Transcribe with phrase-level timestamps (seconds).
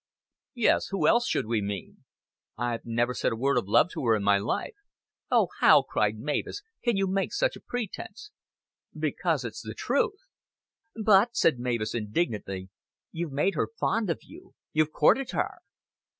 [0.55, 2.05] _""Yes, who else should we mean?"
[2.57, 4.73] "I've never said a word of love to her in my life."
[5.29, 8.31] "Oh, how," cried Mavis, "can you make such a pretense?"
[8.97, 10.21] "Because it's the truth."
[10.95, 12.69] "But," said Mavis, indignantly,
[13.11, 14.55] "you've made her fond of you.
[14.73, 15.59] You've courted her."